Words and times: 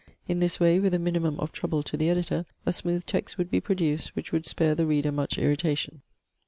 In 0.27 0.39
this 0.39 0.59
way, 0.59 0.79
with 0.79 0.95
a 0.95 0.97
minimum 0.99 1.39
of 1.39 1.51
trouble 1.51 1.83
to 1.83 1.95
the 1.95 2.09
editor, 2.09 2.47
a 2.65 2.73
smooth 2.73 3.05
text 3.05 3.37
would 3.37 3.51
be 3.51 3.61
produced, 3.61 4.15
which 4.15 4.31
would 4.31 4.47
spare 4.47 4.73
the 4.73 4.87
reader 4.87 5.11
much 5.11 5.37
irritation. 5.37 6.01